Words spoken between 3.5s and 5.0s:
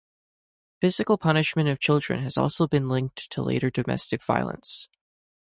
domestic violence.